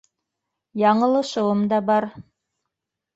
Яңылышыуым 0.81 1.61
да 1.73 1.79
бар. 1.91 2.09